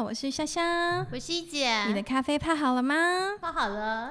[0.00, 1.84] 好，我是香香，我是一姐。
[1.84, 3.36] 你的咖啡泡好了吗？
[3.38, 4.10] 泡好了。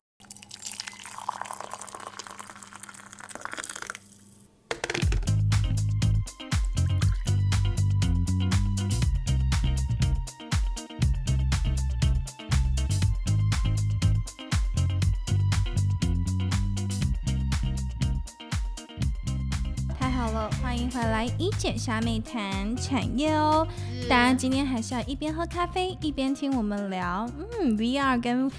[21.60, 23.68] 姐虾妹谈产业哦。
[24.09, 27.30] 大家今天还是要一边喝咖啡一边听我们聊，
[27.62, 28.49] 嗯，VR 跟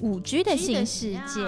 [0.00, 1.46] 五 G 的新世界。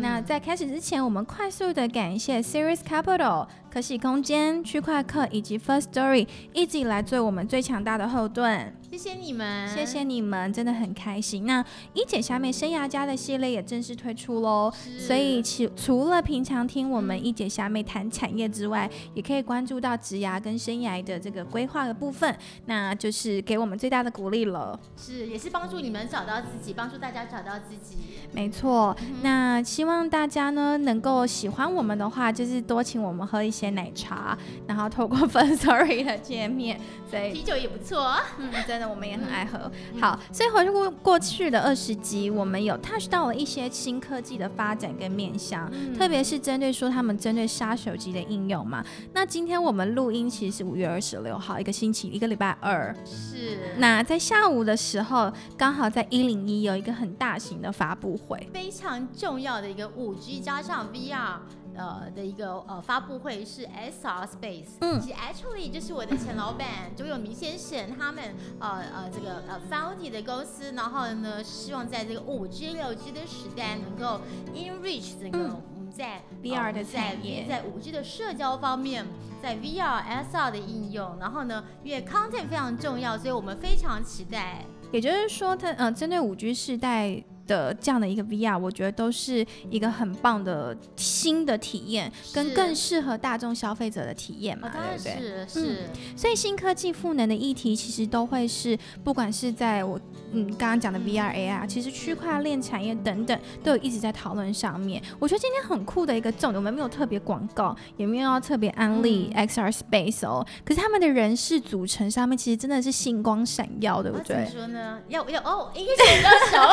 [0.00, 3.48] 那在开始之前，我们快速的感谢 Series Capital。
[3.70, 11.46] 可喜空间、区块客以及 First Story 一直以来做我们最强大的后盾，谢谢你们，谢谢你们，真的很开心。
[11.46, 24.76] 那一姐下面生涯家的系列也正式推出喽，所以其除了平常听我们一姐下面谈产业之外，也可以关注到职涯跟生涯的这个规划的部分，那就是给我们最大的鼓励了。
[24.96, 27.98] 是，也是帮助你们找到自己，帮助大家找到自己。
[28.32, 33.59] 没错，那希望大家呢能够喜欢我们的话，就是多请我们喝一些。
[33.60, 36.80] 些奶茶，然后透过 Fun Story 的界面，
[37.10, 39.70] 所以 啤酒也不错，嗯，真的我们也很爱喝。
[40.00, 48.84] 好，所以回顾过去的二十集，我们有 touch 到了一些新科技的发展跟面向，特别是针对说他们针对杀手级的应用嘛。
[49.12, 52.94] 那今天我们录音其实是五月二十六号，一个星期，一个礼拜二。
[53.04, 53.74] 是。
[53.76, 61.38] 那在下午的时候，刚好在一零一有一个很大型的发布会，非常重要的一个五 G 加上 VR。
[61.76, 74.20] 呃的一个呃发布会是 SR Space，嗯，其实 actually 就是我的前老板周永明先生他们呃呃这个呃 founded 的公司，然后呢希望在这个五 G 六 G 的时代能够
[74.54, 75.38] enrich 这个
[75.74, 79.06] 我们在 VR 的产业，在五 G 的社交方面，
[79.42, 84.64] 在 VR SR 的应用，然后呢因为 content 非常重要，所以我们非常期待。
[84.92, 87.22] 也就是说，它呃针对五 G 时代。
[87.50, 95.46] 的这样的一个 VR，我觉得都是一个很棒的新的体验，跟更适合大众消费者的体验嘛，对不对？
[95.48, 95.90] 是是。
[96.16, 99.98] 所以新科技赋能的议题，其实都会是不管是在我
[100.32, 105.02] 嗯刚刚讲的 VR、AR，其实区块链产业等等都有一直在讨论上面。
[105.18, 110.46] 我觉得今天很酷的一个重点，我们没有特别广告，也没有要特别安利 XR Space 哦。
[110.64, 114.26] 可是他们的人事组成上面，其实真的是星光闪耀，对不对？
[114.26, 115.00] 怎么说呢？
[115.08, 116.52] 要要哦，应该是比较熟。
[116.52, 116.60] 对。
[116.60, 116.69] 对呀，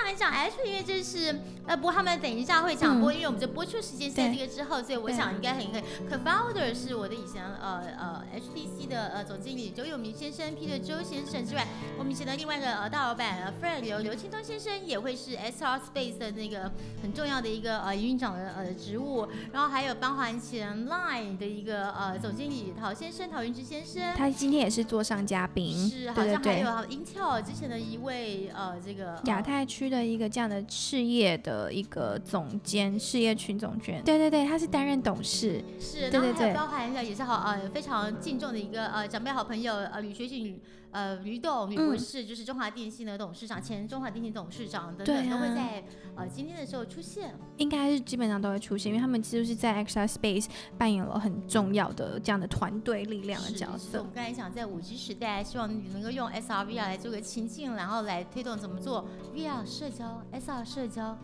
[0.00, 5.82] 嗯，基本上来讲，H 因为这是呃，不过他们等一下会讲播，因为我们就播出时间在这个之后，所以我想应该很可以。
[6.10, 11.66] Co-founder 是我的以前呃呃 HTC 的呃总经理周永明先生，Peter 周先生之外，
[11.98, 16.70] 我们以前的另外一个呃大老板 Fred 刘刘青东先生也会是 SR Space 的那个
[17.02, 28.50] 很重要的一个呃营运长的呃职务，然后还有帮环前 Line 的一个呃总经理陶先生陶云之先生，他今天也是座上嘉宾，是好像还有 Intel 之前的一位。
[28.54, 40.60] 呃，这个亚太区的一个这样的事业的一个总监，事业群总监，对对对，他是担任董事，是，对对对，包含一下也是好呃非常敬重的一个呃长辈好朋友呃吕学景。
[40.92, 45.84] 呃，吕董、吕博士就是中华电信的董事长，前中华电信董事长等等，都会在
[46.16, 47.32] 呃今天的时候出现。
[47.58, 50.46] 应该是基本上都会出现，因为他们其实是在 XR Space
[50.76, 53.98] 扮演了很重要的这样的团队力量的角色。
[53.98, 61.16] 我们刚才讲，在五 G 时代，希望你能够用 SRVR 来做个情境，然后来推动怎么做 VR 社交、SR 社交。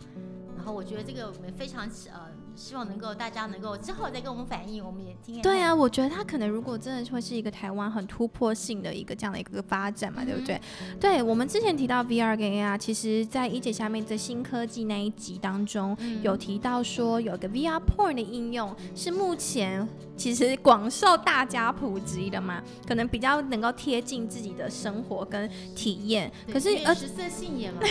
[0.55, 2.46] 然后我觉得这个我们非常呃。
[2.57, 5.39] 希望能够大家能够之后再跟我们反映，我们也听。
[5.43, 10.59] 对啊，我觉得他可能如果真的会是一个台湾很突破性的一个这样的一个发展嘛，对不对？
[10.99, 19.87] 对我们之前提到 VR 跟 AR，其实在一姐下面的新科技那一集当中有提到说，有个 VR Porn 的应用是目前
[20.17, 26.31] 其实广受大家普及的嘛，可能比较能够贴近自己的生活跟体验。
[26.51, 27.81] 可是呃，食色性也嘛，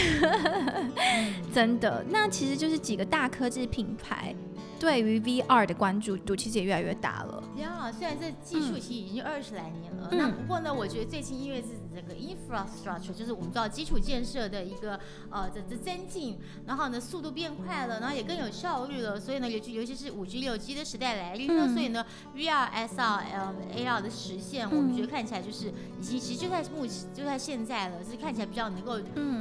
[1.54, 4.34] 真的，那其实就是几个大科技品牌。
[4.78, 7.42] 对于 VR 的关注度其实也越来越大了。
[7.56, 14.98] 呀，虽然这技术其实已经二十来年了，那不过呢，我觉得最近因为是这个 infrastructure，就是我们知道基础建设的一个
[15.30, 25.68] 呃这这增进，然后呢速度变快了，然后也更有效率了，所以呢尤其尤其是五 G 六 G 的时代来临了，所以呢 VR、SR、L、AR 的实现，我们觉得看起来就是
[25.98, 29.00] 已经其实就在目前就在现在了，是看起来比较能够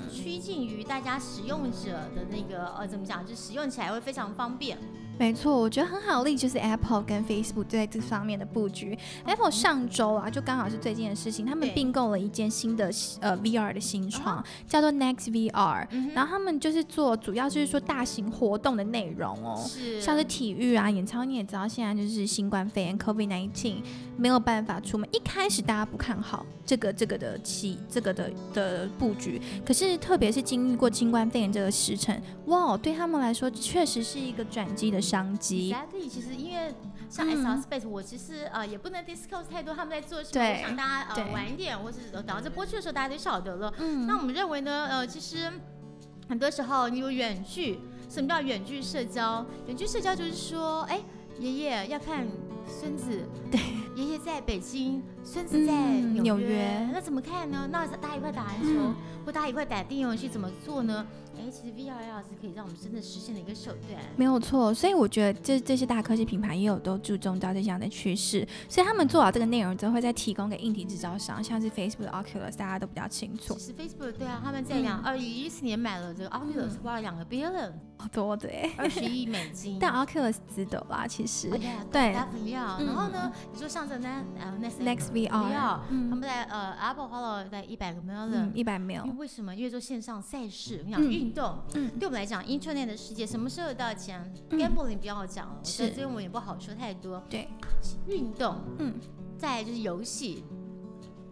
[0.10, 4.78] 趋近于大家使用者的那个呃怎么讲，就使用起来会非常方便。
[5.18, 8.98] 没错，我觉得很好例就是 Apple 跟 Facebook 在这方面的布局。
[9.24, 12.92] Apple 上周啊，就刚好是最近的事情，他们并购了一间新的
[13.22, 15.88] 呃 VR 的新创，叫做 Next VR。
[16.14, 19.66] 然后他们就是做主要就是说大型活动的内容哦，
[20.02, 23.76] 像是体育啊、演唱会，你也知道现在就是新冠肺炎 COVID-19
[24.18, 25.08] 没有办法出门。
[25.14, 35.05] 一开始大家不看好这个这个的起这个的的布局，可是特别是经历过新冠肺炎这个时辰，哇，对他们来说确实是一个转机的。
[35.06, 35.72] 商机。
[35.72, 36.74] Exactly，其实因为
[37.10, 43.74] 像 S R Space，我其实呃也不能 discuss 太多他们在做什么，我想大家呃晚一点，或是等到这播出的时候，大家就晓得了。
[43.78, 45.52] 嗯，那我们认为呢，呃，其实
[46.28, 47.80] 很多时候你有远距，
[48.10, 49.46] 什么叫远距社交？
[49.68, 51.00] 远距社交就是说，哎，
[51.40, 52.28] 爷爷要看
[52.68, 53.60] 孙子，对，
[53.96, 55.74] 爷爷在北京，孙子在
[56.24, 57.70] 纽约，那怎么看呢？
[57.72, 58.94] 那大家一块打篮球，
[59.26, 61.06] 或大家一块打电游戏，怎么做呢？
[61.46, 64.74] 哎，其实 V R L 是可以让我们真的实现的一个手段，没有错。
[64.74, 73.54] 所以我觉得这这些大科技品牌也有都注重到这样的趋势，所以他们做好这个内容之后，会再提供给硬体制造商，像是 Facebook、Oculus，大家都比较清楚。
[73.54, 79.78] 其实 Facebook 对啊，他们在两二零一四年买了这个 Oculus，花了两个 billion，好多的哎，二十亿美金。
[79.80, 81.52] 但 Oculus 值得啦，其实
[81.92, 82.14] 对，
[82.50, 82.80] 要。
[82.80, 84.24] 然后呢，你说像这呢
[84.60, 89.56] ，Next VR，他们在呃 Apple 花了在一百个 million，一百 million，为什么？
[89.56, 91.35] 因为做线上赛事，你想运。
[91.36, 97.22] 运动，嗯，对我们来讲，Internet 的世界什么时候到钱？Gambling 不要讲了，是，所以我们也不好说太多。
[97.30, 97.50] 对，
[98.08, 98.94] 运动，嗯，
[99.38, 100.46] 再就是游戏。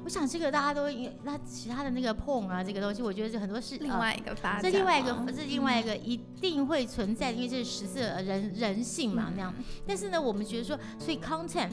[0.04, 0.90] 我想这个大家都，
[1.24, 9.54] 那其他的那个碰啊，这个东西，我觉得是很多是另外一个发展，这另外一个，这另外一个一定会存在，因为这是实色人人性嘛那样。
[9.88, 11.72] 但是呢，我们觉得说，所以 Content。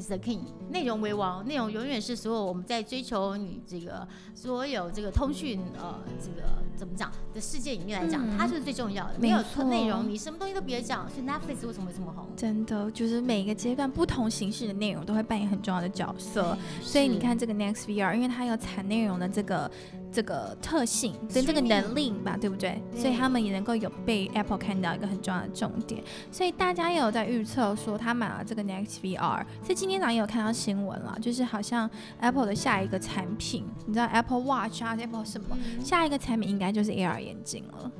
[0.00, 0.40] Is the king，
[0.70, 9.14] 内容为王，内容永远是所有我们在追求你这个所有这个通讯呃这个怎么讲的世界里面来讲，它就是最重要的。
[9.18, 11.08] 没有内容，你什么东西都别讲。
[11.10, 12.26] 所以 Netflix 为什么会这么红？
[12.36, 16.56] 真的就是每一个阶段不同形式的内容都会扮演很重要的角色。
[16.82, 19.70] 所以你看这个 Next VR，因为它有产内容的这个。
[20.16, 22.80] 这个特性跟这个能力吧，对不对？
[22.96, 26.02] 所以他们也能够有被 Apple 看到一个很重要的重点。
[26.32, 29.44] 所以大家也有在预测说，他买了这个 Next VR。
[29.62, 31.90] 所以今天早上也有看到新闻了，就是好像
[32.20, 35.54] Apple 的下一个产品，你知道 Apple Watch 啊，Apple 什么？
[35.84, 37.92] 下一个产品应该就是 AR 眼镜了。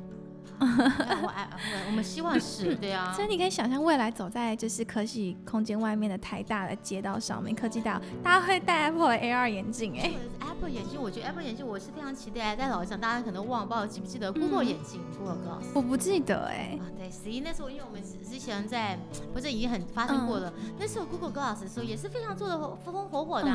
[0.58, 1.48] 我爱，
[1.86, 3.12] 我们希望是对啊。
[3.12, 10.12] 所以你可以想象未来走在就是科技空间外面的台大的街道上面，科技大大家会戴 Apple 的 AR 眼镜哎。
[10.40, 12.56] Apple 眼镜，我觉得 Apple 眼镜我是非常期待。
[12.56, 15.66] 但老实讲，大家可能忘了，不知道记不记得 Google 眼镜？Google Glass。
[15.74, 16.78] 我不记得哎。
[16.96, 18.98] 对，十一那时候，因为我们之前在，
[19.34, 20.52] 不是已经很发生过了。
[20.78, 23.48] 那时候 Google Glass 的时候也是非常做的风风火火的，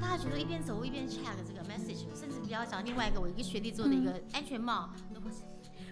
[0.00, 4.88] 大家觉得一边走路一边 check 这个 message，甚至比较讲另外一个我一个学弟做的一个安全帽。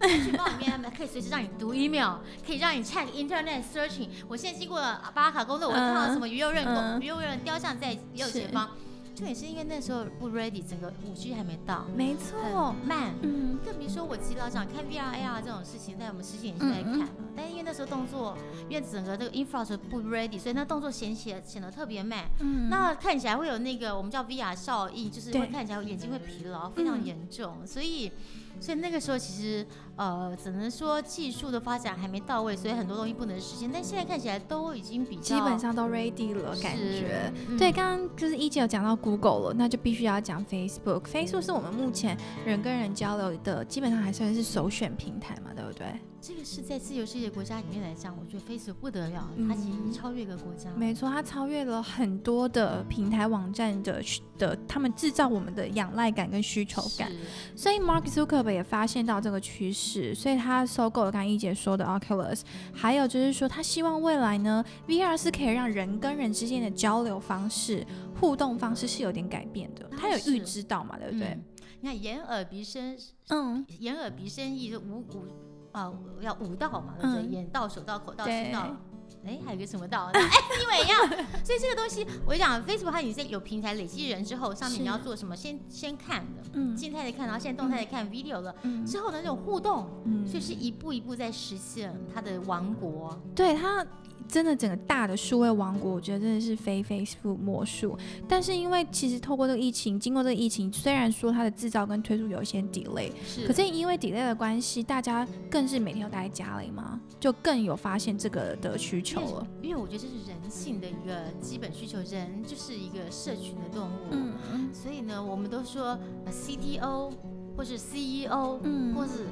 [0.00, 4.08] 安全帽里面可以随时让你读 email，可以让你 check internet searching。
[4.28, 4.78] 我现在经过
[5.14, 6.64] 巴拉卡公路，我看到什么鱼肉人
[7.00, 8.70] 鱼肉人雕像在右前方。
[9.14, 13.12] 这也是因为那时候不 ready，整个五 G 还没到，没错，慢。
[13.22, 22.26] 嗯，更别说我其实老想看 VR、AR 这种事情，在我们十几年前在看，但是因为那时候动作，因为整个这个 infrastructure 不 ready，所以那动作显显显得特别慢。
[22.38, 27.66] 嗯，那看起来会有那个我们叫 VR 效应，就是会看起来眼睛会疲劳，非常严重。
[27.66, 28.12] 所以。
[28.60, 29.66] 所以那个时候其实，
[29.96, 33.70] 呃，只能说技术的发展还没到位，所以很多东西不能实现。
[33.72, 37.32] 但现在看起来都已经比较基本上都 ready 了，感觉。
[37.58, 41.02] 对，刚刚就是一姐有讲到 Google 了，那就必须要讲 Facebook。
[41.02, 45.86] Facebook 是我们目前人跟人交流的，基本上还算是首选平台嘛，对不对？
[46.20, 50.68] 这个是在自由世界国家里面来讲，我觉得 Facebook 不得了，它已经超越一个国家。
[50.76, 54.02] 没错，它超越了很多的平台网站的
[54.36, 57.10] 的，他们制造我们的仰赖感跟需求感。
[57.54, 62.40] 所以 Mark Zuckerberg 也发现到这个趋势，所以他收购了刚一姐说的 Oculus，
[62.72, 67.86] 还有就是说他希望未来呢，VR 是可以让人跟人之间的交流方式、
[68.20, 69.88] 互动方式是有点改变的。
[69.96, 71.38] 他有预知到嘛，对不对？
[71.80, 72.98] 你看眼耳鼻身，
[73.28, 75.47] 嗯，眼耳鼻身意是五五。
[75.78, 77.24] 啊，要五道嘛，对不对？
[77.26, 78.76] 眼到、手到、口到、心到，
[79.24, 80.10] 哎，还有个什么道？
[80.12, 80.20] 哎，
[80.60, 81.08] 因为一样。
[81.44, 85.36] 所以这个东西，我讲，Facebook 它已经有平台累积人之后，上面你要做什么？
[85.36, 93.16] 先先看的，嗯，静态的看，然后现在动态的看 video 了，嗯，之后的那种互动，嗯，所以是一步一步在实现它的王国。
[93.34, 93.86] 对它。
[94.28, 97.98] 真的，整个大的数位王国，我觉得真的是非 Facebook 莫属。
[98.28, 109.46] 但是因为其实透过这个疫情，经过这个疫情，虽然说它的制造跟推出有一些 delay，是，可是因为 delay 的关系，大家更是每天都待在家里嘛，就更有发现这个的需求了。
[109.62, 114.08] 因为我觉得这是人性的一个基本需求，人就是一个社群的动物。
[114.10, 114.68] 嗯嗯。
[114.72, 115.98] 所以呢，我们都说
[116.30, 117.12] CTO
[117.56, 119.26] 或是 CEO，嗯，或是。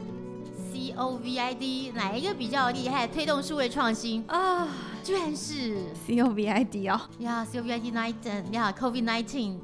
[0.77, 3.09] C O V I D，哪一个比较厉害？
[3.09, 4.69] 推动数位创新啊，
[5.03, 9.57] 居然是 C O V I D 哦，呀，C O V I D nineteen，呀，Covid nineteen，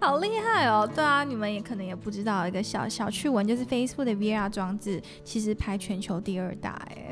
[0.00, 0.88] 好厉害哦！
[0.92, 7.05] 对啊，你们也可能也不知道一个小小趣闻，就是 Facebook 的 VR 装置其实排全球第二大，哎。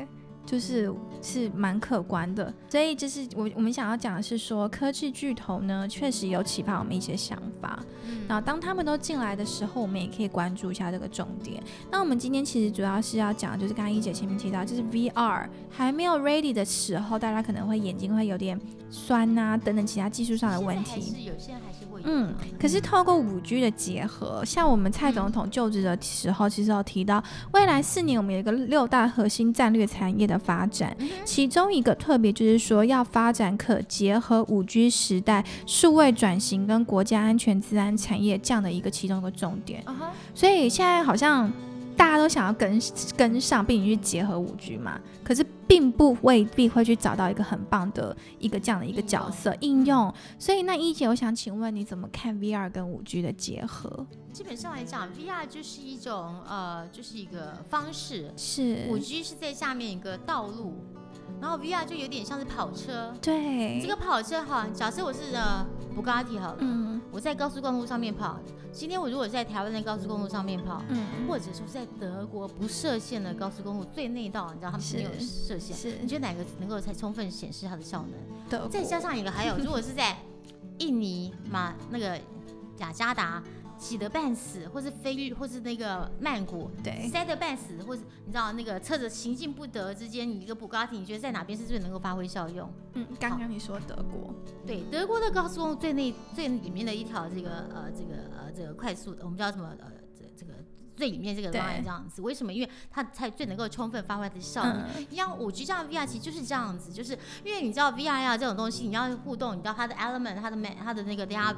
[0.45, 7.79] 就是是蛮可观的，所以就是我我们想要讲的是说，科技巨头呢确实有启发我们一些想法。
[8.07, 11.61] 嗯，然后当他们都进来的时候，我们也可以关注一下这个重点。
[11.89, 18.59] 那我们今天其实主要是要讲，就是刚刚一姐前面提到，就是 VR 还没有 ready 的时候，大家可能会眼睛会有点
[18.91, 21.01] 酸啊等等其他技术上的问题。
[21.01, 21.85] 是有些人还是。
[22.07, 39.83] 嗯，可是透过五 G 的结合，像我们蔡总统就职的时候，其实有提到未来四年我们有一个六大核心战略产业的发展，其中一个特别就是说要发展可结合五 G 时代数位转型跟国家安全自然产业这样的一个其中一个重点。
[40.33, 41.51] 所以现在好像。
[41.95, 42.79] 大家都想要跟
[43.15, 50.13] 跟上，并且去结合五 G 嘛，可是并不未必会去找到一个很棒的一个这样的一个角色应用。
[50.37, 54.05] 所以那一姐，我想请问你怎么看 VR 跟五 G 的结合？
[54.31, 60.73] 基本上来讲，VR 就是一种呃，就是一个方式，是五 G 是在下面一个道路。
[61.41, 65.65] 然后 VR 就有点像是跑车，对，这个跑车哈，假设我是呃
[65.95, 68.39] 布加迪好了，嗯，我在高速公路上面跑，
[68.71, 78.05] 今天我如果在台湾的高速公路上面跑，嗯，或者说在德国不设限的高速公路最内道，你知道他们没有设限，是，你觉得哪个能够才充分显示它的效
[78.49, 78.69] 能？
[78.69, 80.17] 再加上一个还有，如果是在
[80.79, 82.19] 印尼马那个
[82.79, 83.43] 雅加达。
[83.77, 92.71] 挤得半死，或是飞律，或是那个曼谷，对，塞得半死，或是你知道那个车子行进不得之间，你一个布加迪，你觉得在哪边是最能够发挥效用？
[92.93, 94.33] 嗯，刚刚你说德国，
[94.65, 100.53] 对，德国的高速公路最内最里面的一条这个呃这个呃这个快速的，我们叫什么呃这这个
[100.95, 102.53] 最里面这个 line 这样子，为什么？
[102.53, 104.87] 因为它才最能够充分发挥它的效能。
[105.09, 111.57] 一样五 G 这样 VR 其实就是这样子，就是因为你知道 VR 啊这种东西，你要互动，你知道它的 element，它的 man，它的那个大家。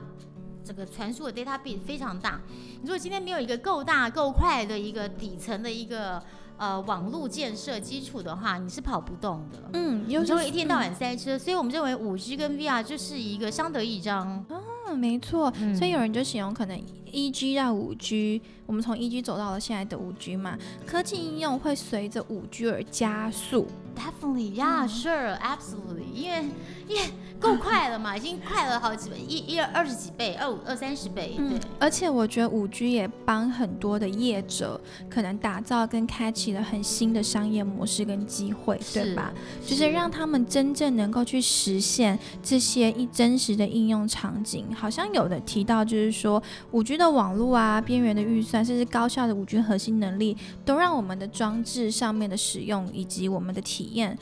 [0.67, 2.41] 这个传输的 data bit 非常大，
[2.81, 6.21] 你如果今天没有一个够大够快的一个底层的一个
[6.57, 9.69] 呃网络建设基础的话，你是跑不动的。
[9.73, 14.45] 嗯，你就会一天到晚塞车，所以我们认为五 G 跟 VR 就是一个相得益彰。
[14.89, 15.53] 嗯，没错。
[15.73, 16.77] 所以有人就形容可能
[17.11, 23.67] 一 G 到五 G，我们从一 G 走到了现在的五 G 嘛，科技应用会随着五 G 而加速。
[23.95, 26.11] Definitely, yeah, sure, absolutely.
[26.13, 26.45] 因为
[26.87, 27.01] 因为
[27.39, 31.35] 够快了嘛， 已经快了好几倍，一一二十几倍，二五二三十倍。
[31.37, 34.79] 对，而且我觉得五 G 也帮很多的业者
[35.09, 39.31] 可能打造跟开启了很新的商业模式跟机会，对吧？
[39.65, 44.65] 就是让他们真正能够去实现这些一真实的应用场景。
[44.73, 46.41] 好像有的提到就是说，
[46.71, 54.17] 五 G 的网络啊，边缘的预算，甚至高效的五 G 核心能力，都让我们的装置上面的使用以及我们的体验。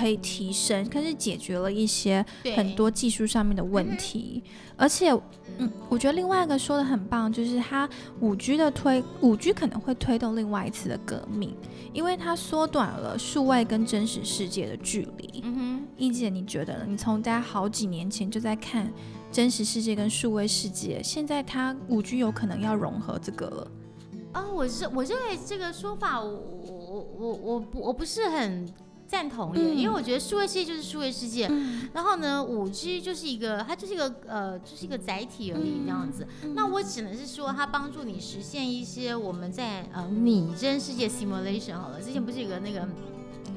[0.00, 2.24] 可以提升，可是解决了一些
[2.56, 4.42] 很多技术上面的问题，
[4.74, 5.10] 而且，
[5.58, 7.86] 嗯，我觉得另外一个说的很棒，就是它
[8.20, 11.54] 五 G 的推，五 G 可能会推动另外一次的革命，
[11.92, 15.42] 因为它缩短了数位跟真实世界的距离。
[15.44, 16.86] 嗯哼，一姐你觉得呢？
[16.88, 18.90] 你从在好几年前就在看
[19.30, 23.70] 真实世界跟数位世界，现在它五 G 有可能要融合这个了。
[24.32, 28.66] 啊，我是我认为这个说法，我我我我不我不是很。
[29.10, 31.50] 赞同耶，因为我觉得数位世界就是数位世界，
[31.92, 36.24] 然后呢，五 G 就是一个，它就是一个呃，就是一个载体而已这样子。
[36.54, 42.00] 那我只能是说，它帮助你实现一些我们在呃拟真世界 simulation 好了。
[42.00, 42.86] 之前不是有个那个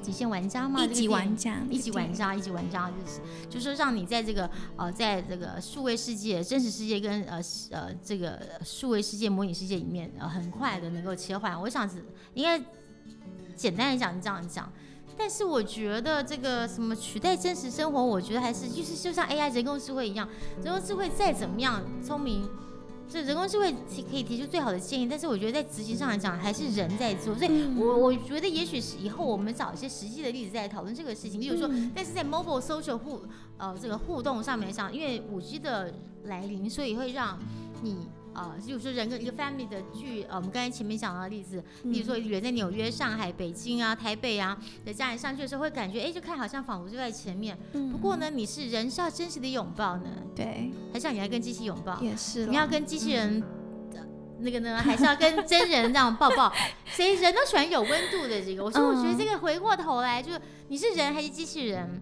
[0.01, 0.83] 极限玩家吗？
[0.83, 11.61] 一级玩家，一级玩家，一级玩家就是就是说让你在这个呃，在这个数位世界、真实世界跟呃呃这个数位世界模拟世界里面，呃，很快的能够切换。
[11.61, 12.59] 我想是应该
[13.55, 14.73] 简单来讲，这样讲。
[15.17, 20.27] 但是我觉得这个什么取代真实生活，我觉得还是就是就像 AI 人工智慧一样，
[20.63, 22.49] 人工智慧再怎么样聪明，
[23.07, 33.21] 这人工智慧提可以提出最好的建议，但是我觉得在执行上来讲还是人在做，所以我我觉得也许是以后我们找一些实际的例子再来讨论这个事情，比如说，但是在 mobile social 互
[33.57, 35.93] 呃这个互动上面上，因为五 G 的
[36.23, 37.37] 来临，所以会让
[37.81, 38.07] 你。
[38.33, 47.57] 啊，就是说人跟一个 family 的聚，呃，我们刚才前面讲到的例子，比如说人在纽约、上海、北京啊、台北啊的家人上去的时候，会感觉，哎，就看好像仿佛就在前面。
[47.91, 51.99] 不过呢，你是人是要真实的拥抱呢，对，还是要你来跟机器拥抱？
[52.01, 53.43] 也是，你要跟机器人
[54.39, 56.51] 那个呢，还是要跟真人这样抱抱？
[56.89, 58.63] 所以人都喜欢有温度的这个。
[58.63, 62.01] 我说，我觉得这个回过头来，就是你是人还是机器人？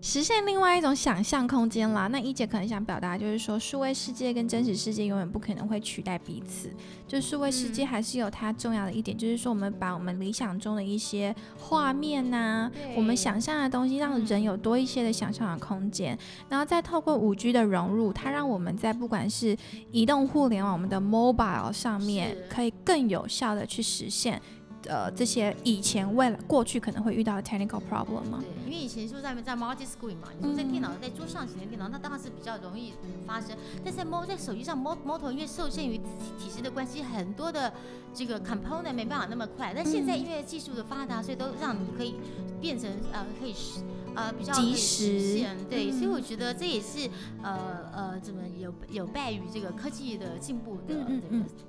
[0.00, 2.06] 实现另外一种想象空间啦。
[2.06, 6.70] 那一姐可能想表达就是说，数位世界跟真实世界永远不可能会取代彼此。
[7.06, 16.16] 就数位世界还是有它重要的一点，就是说我们把我们理想中的一些画面呐，我们想象的东西，让人有多一些的想象的空间。
[16.48, 19.56] 然后再透过五 G 的融入，它让我们在不管是
[19.90, 24.40] 移动互联网、我们的 mobile 上面，可以更有效的去实现。
[24.88, 28.40] 呃，这些以前未来过去可能会遇到的 technical problem 吗？
[28.40, 32.94] 对，因为以前说在在 multi screen 嘛，你说在电脑在桌上型的电脑，那当然是比较容易
[33.26, 33.50] 发生。
[33.84, 37.72] 但是在摸在手机上摸摸头，因为受限于体系的关系，很多的
[38.14, 39.74] 这个 component 没办法那么快。
[39.76, 42.14] 但现在因为技术的发达，所以都让你可以
[42.60, 43.80] 变成呃可以实
[44.14, 45.46] 呃比较及时。
[45.68, 47.10] 对，所以我觉得这也是
[47.42, 51.04] 呃呃怎么有有败于这个科技的进步的这个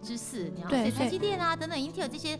[0.01, 0.51] 之势。
[0.55, 2.39] 你要对台积电啊等等，Intel 这些。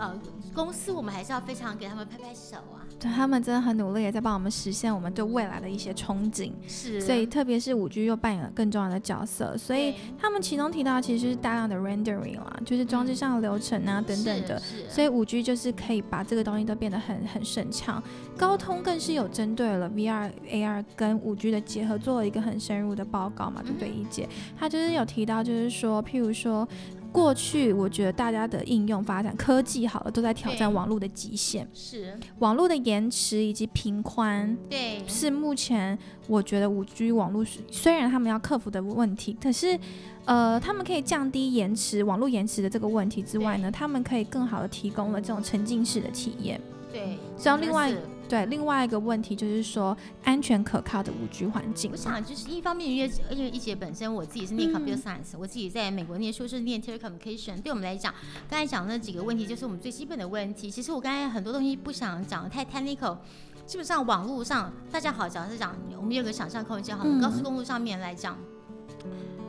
[0.00, 0.18] 呃，
[0.54, 2.80] 公司我们还是要非常给他们拍拍手啊！
[2.98, 6.52] 对他们真的很努力，也在帮我们实现我们对未来的一些憧憬。
[6.66, 9.58] 是，所以特别是五 G 又扮演了更重要的角色。
[9.58, 14.58] 所以他们其中提到，其实是大量的 rendering 啦，就是装置上的流程啊等等的。
[14.88, 18.02] 所以五 G 就是可以把这个东西都变得很很顺畅。
[18.38, 23.90] 高通更是有针对了 VR、AR 跟五 G 的结合，做了一个很深入的报告嘛，对不对？
[23.90, 24.26] 一姐，
[24.58, 26.66] 他就是有提到，就是说，譬如说。
[27.12, 31.68] 过去我觉得大家的应用发展科技好了，都在挑战网络的极限。
[31.74, 39.78] 是网络的延迟以及频宽，对，是目前我觉得五 G 网络是虽然他们要克服的问题，可是
[40.24, 46.60] 呃，他们可以降低延迟网络延迟的这个问题之外呢，他们可以更好的提供了这种沉浸式的体验。
[46.92, 47.92] 对，然后另外。
[48.30, 51.90] 对，另外一个问题就是说安全可靠的五 G 环境。
[51.90, 57.60] 我想就是一方面，因为因为一姐本身我自己是念 computer science，我自己在美国念书是念 telecommunication。
[57.60, 58.14] 对我们来讲，
[58.48, 60.70] 刚才讲那几个问题就是我们最基本的问题。
[60.70, 63.18] 其实我刚才很多东西不想讲的太 technical，
[63.66, 66.96] 基本上网络上大家好讲是讲，我们有个想象空间。
[66.96, 68.38] 好，高速公路上面来讲，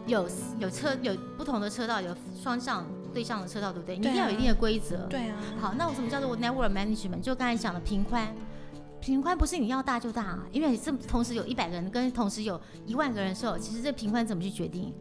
[0.07, 2.83] 有有车有不同的车道，有双向
[3.13, 3.95] 对向的车道，对不对？
[3.95, 5.05] 你一定要有一定的规则。
[5.05, 5.37] 对啊。
[5.59, 7.21] 好，那我什么叫做 network management？
[7.21, 8.33] 就刚才讲的平宽。
[9.01, 14.93] 平宽不是你要大就大，啊因为这同时有一百个人跟同时有一万个人的时候，其实这平宽怎么去决定？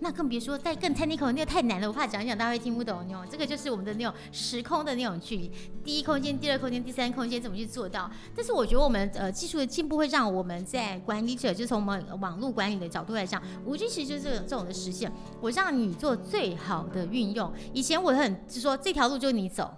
[0.00, 3.04] 那更别说在更 technical 那个太难了，我怕讲一讲大家会听不懂。
[3.06, 5.52] 那种这个就是我们的那种时空的那种距离，
[5.84, 8.10] 第一空间、第二空间、第三空间怎么去做到？
[8.34, 17.52] 但是我觉得我们呃技术的进步会让我们在管理者，就从我们网络管理的角度来讲，五 G 其实就是这种的实现，我让你做最好的运用。
[17.74, 19.72] 以前我很就说这条路就你走。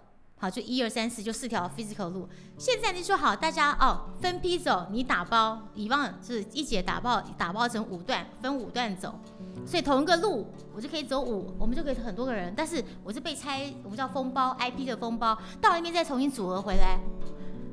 [0.45, 2.29] 好，就一二三四，就四条 physical 路。
[2.59, 9.19] 现在你说好，大家哦分批走，你打包，以往是一节打包，打包成五段，分五段走。
[9.67, 12.53] 所以同一个路，我就可以走五，我们就可以很多个人。
[12.55, 17.01] 但是我是被拆，我们叫封包 IP 的封包，到那边再重新组合回来。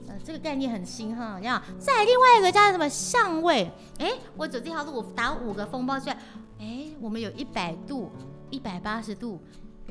[0.07, 1.39] 呃，这个概念很新哈。
[1.41, 3.69] 你看，再另外一个叫什么相位？
[3.99, 6.17] 哎，我走这条路，我打五个封包出来，
[6.57, 8.09] 哎，我们有一百度，
[8.49, 9.41] 一百八十度。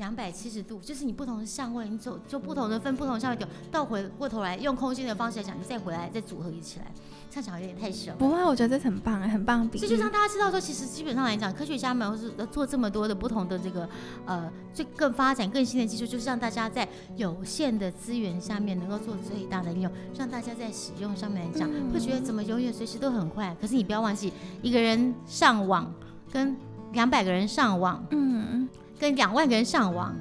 [0.01, 6.91] 两百七十度，就是你不同的相位，你走就不同的分不同相位点，倒回过头来用空间的方式来讲，你再回来再组合一起来，
[7.29, 8.11] 这样讲有点太小。
[8.15, 9.69] 不会，我觉得这很棒，很棒。
[9.77, 13.87] 所以就让大家知道说，其实基本上来讲，科学家们或是做这么多的不同的这个
[14.25, 23.55] 呃，最更发展更新的技术，就是让大家在有限的资源下面能够做最大的利用，让大家在使用上面来讲，会觉得怎么永远随时都很快。
[23.61, 24.33] 可是你不要忘记，
[24.63, 25.93] 一个人上网
[26.33, 26.57] 跟
[26.93, 28.67] 两百个人上网，嗯。
[29.01, 30.15] 跟两万个人上网，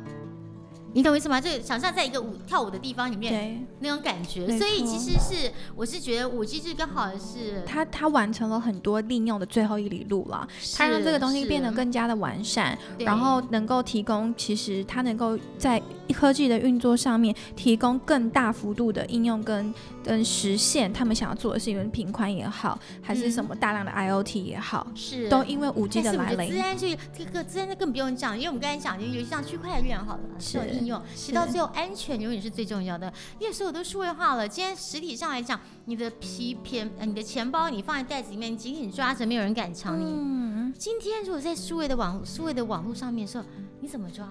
[0.93, 1.41] 你懂我意思吗？
[1.41, 15.81] 就想象在一个舞跳舞的地方里面那种感觉，所以其实是我是觉得五 G 是刚好是它它完成了很多利用的最后一里路了，它让这个东西变得更加的完善，然后能够提供其实它能够在。
[16.11, 19.73] 科技的运作上面提供更大幅度的应用跟
[20.03, 25.29] 跟实现他们想要做的事情，平宽也好，还是什么大量的 IOT 也好，是。
[25.29, 26.51] 都因为五 G 的来临。
[26.51, 34.49] 自然这这个自然就更不用讲，因为我们刚才讲，尤其像区块链好了，这种应用，直到最后安全永远是最重要的，因为所有都数位化了。
[34.49, 40.05] 今天实体上来讲，你的皮片、呃你的钱包，你放在袋子里面，你紧紧抓着，没有人敢抢你。
[40.05, 40.75] 嗯。
[40.79, 43.45] 今天如果在数位的网数位的网络上面的时候，
[43.81, 44.29] 你怎么抓？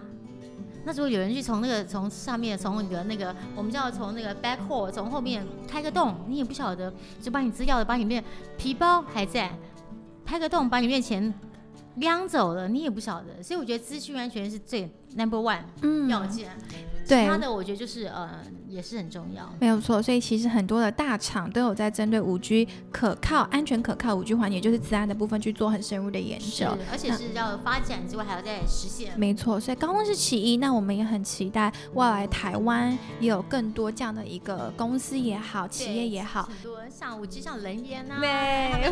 [0.86, 8.24] 那如果有人去从那个从上面从你的那个我们叫从那个 back hole 从后面开个洞，你也不晓得，就把你资料的把里面
[8.58, 9.52] 皮包还在，
[10.26, 11.34] 开个洞把里面钱
[11.96, 13.44] 撩走了，你也不晓得。
[13.44, 15.60] 所以我觉得资讯安全是最 number one
[16.10, 16.50] 要件。
[17.10, 18.30] 对，其他的我觉得就是呃，
[18.68, 20.00] 也是很重要，没有错。
[20.02, 29.18] 所以其实很多的大厂都有在针对五 G 可靠、安全可靠五 G 环节，就是自安的部分去做很深入的研究，而且是要发展之外，还要再实现。
[29.20, 38.92] 没错，所以高通是其一，那我们也很期待未来台湾也有更多这样的一个公司也好，企业也好，很多像五 G 像能源啊，对，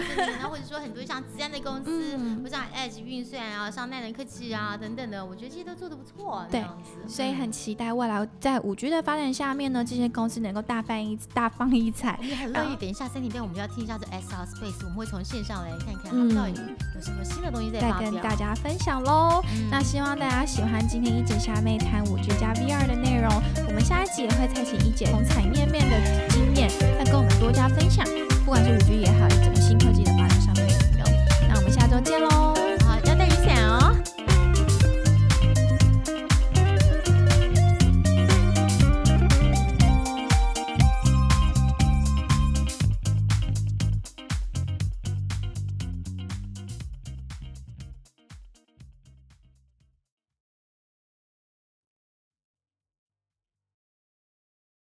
[0.49, 6.45] 或者说很多像自安的公司， 或像 Edge 运算啊，像耐能科技啊等等的，我觉得这些都做的不错。
[6.49, 6.63] 对，
[7.07, 12.17] 所以很期待未来在五 G 的发展下面呢，这些公司能够大放异大放异彩。
[12.21, 12.75] 也很乐意。
[12.77, 16.53] 等一下三点半我们要听一下这 SR Space，我们会从线上来看看他们到底
[16.95, 19.43] 有什么新的东西在再跟大家分享喽。
[19.69, 23.31] 那希望大家喜欢今天一姐虾妹谈五 G 加 VR 的内容。
[23.67, 28.05] 我们下一集也会再请一姐从产业面的经验，再跟我们多加分享，
[28.45, 29.96] 不管是五 G 也好，整个新科技。